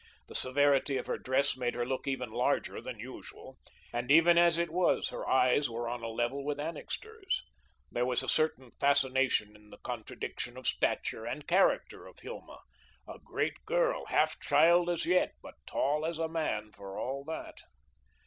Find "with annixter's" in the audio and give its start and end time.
6.43-7.43